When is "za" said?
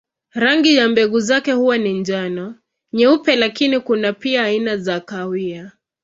4.77-4.99